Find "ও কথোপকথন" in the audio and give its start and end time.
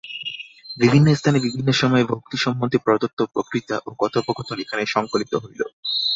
3.79-4.57